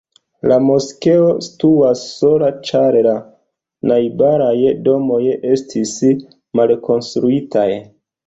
La 0.51 0.55
moskeo 0.67 1.25
situas 1.47 1.99
sola, 2.13 2.47
ĉar 2.69 2.97
la 3.07 3.13
najbaraj 3.91 4.55
domoj 4.87 5.21
estis 5.53 5.93
malkonstruitaj. 6.61 7.69